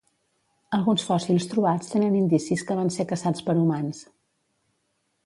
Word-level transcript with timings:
Alguns 0.77 1.03
fòssils 1.09 1.45
trobats 1.51 1.91
tenen 1.93 2.17
indicis 2.21 2.65
que 2.71 2.79
van 2.79 2.89
ser 2.97 3.05
caçats 3.13 3.47
per 3.51 3.57
humans. 3.65 4.01